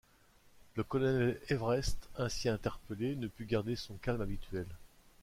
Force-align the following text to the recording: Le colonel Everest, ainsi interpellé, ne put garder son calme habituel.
Le 0.77 0.83
colonel 0.83 1.39
Everest, 1.49 2.09
ainsi 2.17 2.49
interpellé, 2.49 3.15
ne 3.15 3.27
put 3.27 3.45
garder 3.45 3.75
son 3.75 3.93
calme 3.97 4.21
habituel. 4.21 4.65